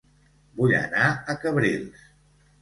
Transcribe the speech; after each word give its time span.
Vull 0.61 0.73
anar 0.77 1.09
a 1.11 1.35
Cabrils 1.45 2.03